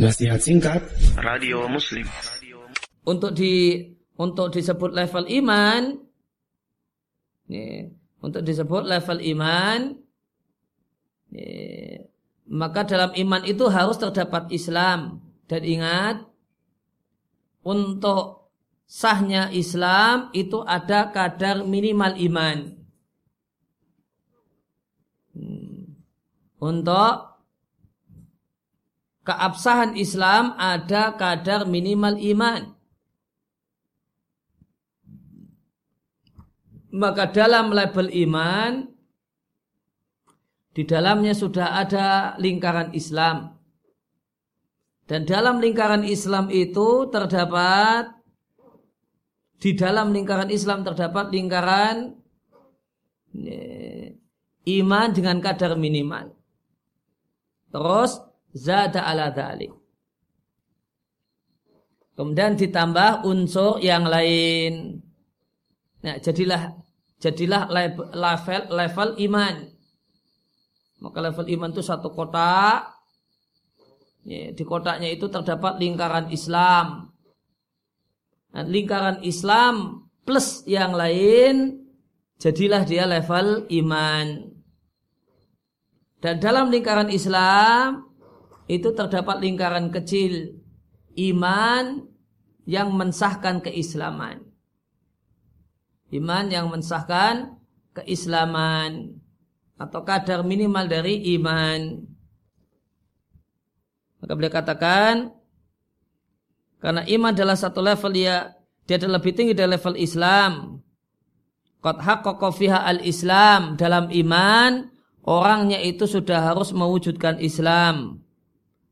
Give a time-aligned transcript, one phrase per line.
[0.00, 0.80] Nasihat singkat
[1.20, 2.08] Radio Muslim.
[3.04, 3.84] untuk di
[4.16, 6.00] untuk disebut level iman
[7.52, 7.84] ya,
[8.24, 10.00] untuk disebut level iman
[11.36, 12.00] ya,
[12.48, 16.16] maka dalam iman itu harus terdapat Islam dan ingat
[17.60, 18.48] untuk
[18.88, 22.58] sahnya Islam itu ada kadar minimal iman
[25.30, 25.94] Hmm.
[26.58, 27.29] untuk
[29.30, 32.74] keabsahan Islam ada kadar minimal iman.
[36.90, 38.90] Maka dalam label iman
[40.74, 43.54] di dalamnya sudah ada lingkaran Islam.
[45.06, 48.10] Dan dalam lingkaran Islam itu terdapat
[49.62, 52.18] di dalam lingkaran Islam terdapat lingkaran
[53.38, 54.18] eh,
[54.82, 56.34] iman dengan kadar minimal.
[57.70, 59.72] Terus zada ala dhalik
[62.14, 65.00] kemudian ditambah unsur yang lain
[66.00, 66.80] Nah, jadilah
[67.20, 69.54] jadilah level level iman.
[71.00, 72.92] Maka level iman itu satu kotak.
[74.24, 77.08] Ya, di kotaknya itu terdapat lingkaran Islam.
[78.52, 81.84] Dan lingkaran Islam plus yang lain
[82.40, 84.56] jadilah dia level iman.
[86.20, 88.09] Dan dalam lingkaran Islam
[88.70, 90.62] itu terdapat lingkaran kecil
[91.18, 92.06] iman
[92.70, 94.50] yang mensahkan keislaman
[96.10, 97.54] iman yang mensahkan
[97.94, 99.18] keislaman
[99.80, 102.04] atau kadar minimal dari iman.
[104.20, 105.32] Maka beliau katakan
[106.82, 108.52] karena iman adalah satu level dia
[108.84, 110.82] dia adalah lebih tinggi dari level Islam.
[111.80, 114.92] Qad haqqaqa fiha al-Islam dalam iman
[115.24, 118.20] orangnya itu sudah harus mewujudkan Islam.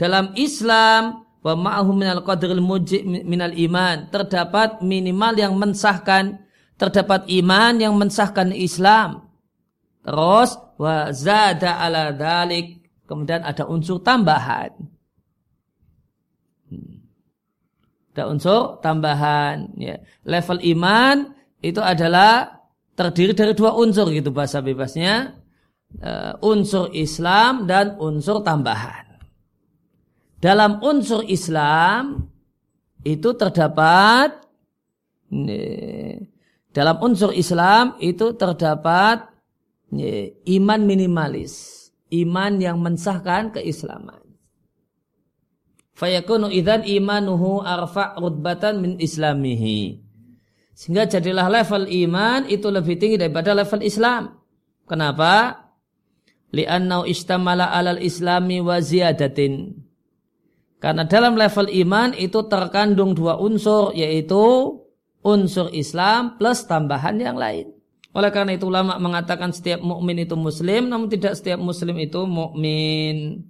[0.00, 6.40] Dalam Islam wa ma'ahu minal qadril mujib minal iman terdapat minimal yang mensahkan
[6.80, 9.28] terdapat iman yang mensahkan Islam.
[10.00, 12.80] Terus wa zada ala dalik.
[13.04, 14.72] Kemudian ada unsur tambahan.
[16.72, 17.04] Hmm.
[18.16, 19.76] Ada unsur tambahan.
[19.76, 20.00] Ya.
[20.24, 22.64] Level iman itu adalah
[22.96, 25.36] terdiri dari dua unsur gitu bahasa bebasnya.
[26.00, 29.09] Uh, unsur Islam dan unsur tambahan.
[30.40, 32.24] Dalam unsur Islam
[33.04, 34.40] itu terdapat
[36.70, 39.30] dalam unsur Islam itu terdapat
[40.48, 44.18] iman minimalis, iman yang mensahkan keislaman.
[45.94, 50.00] Fayakunu idan imanuhu arfa' rutbatan min islamihi.
[50.72, 54.40] Sehingga jadilah level iman itu lebih tinggi daripada level Islam.
[54.88, 55.68] Kenapa?
[56.56, 59.76] Li'annau istamala alal islami wa ziyadatin.
[60.80, 64.80] Karena dalam level iman itu terkandung dua unsur yaitu
[65.20, 67.76] unsur Islam plus tambahan yang lain.
[68.16, 73.44] Oleh karena itu ulama mengatakan setiap mukmin itu muslim namun tidak setiap muslim itu mukmin.